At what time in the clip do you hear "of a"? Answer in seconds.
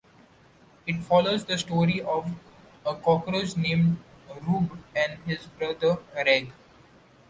2.01-2.95